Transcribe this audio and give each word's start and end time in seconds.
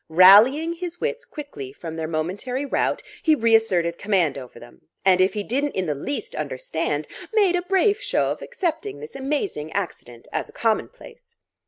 Rallying 0.09 0.73
his 0.73 0.99
wits 0.99 1.25
quickly 1.25 1.71
from 1.71 1.95
their 1.95 2.07
momentary 2.07 2.65
rout, 2.65 3.03
he 3.21 3.35
reasserted 3.35 3.99
command 3.99 4.35
over 4.35 4.59
them, 4.59 4.81
and 5.05 5.21
if 5.21 5.35
he 5.35 5.43
didn't 5.43 5.73
in 5.75 5.85
the 5.85 5.93
least 5.93 6.33
understand, 6.33 7.07
made 7.31 7.55
a 7.55 7.61
brave 7.61 8.01
show 8.01 8.31
of 8.31 8.41
accepting 8.41 8.99
this 8.99 9.15
amazing 9.15 9.71
accident 9.73 10.27
as 10.33 10.49
a 10.49 10.53
commonplace. 10.53 11.35